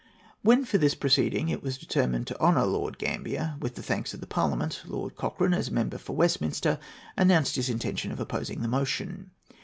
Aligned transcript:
When 0.41 0.65
for 0.65 0.79
this 0.79 0.95
proceeding 0.95 1.49
it 1.49 1.61
was 1.61 1.77
determined 1.77 2.25
to 2.25 2.39
honour 2.41 2.65
Lord 2.65 2.97
Gambier 2.97 3.55
with 3.59 3.75
the 3.75 3.83
thanks 3.83 4.15
of 4.15 4.29
Parliament, 4.29 4.81
Lord 4.87 5.15
Cochrane, 5.15 5.53
as 5.53 5.69
member 5.69 5.99
for 5.99 6.15
Westminster, 6.15 6.79
announced 7.15 7.55
his 7.55 7.69
intention 7.69 8.11
of 8.11 8.19
opposing 8.19 8.63
the 8.63 8.67
motion. 8.67 9.29